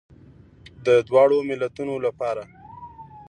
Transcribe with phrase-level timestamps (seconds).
[0.85, 2.43] د دواړو ملتونو لپاره.